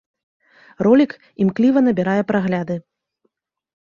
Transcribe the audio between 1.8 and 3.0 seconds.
набірае прагляды.